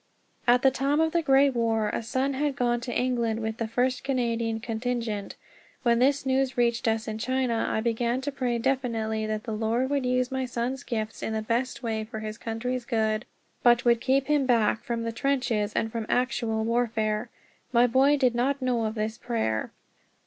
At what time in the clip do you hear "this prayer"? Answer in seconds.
18.95-19.69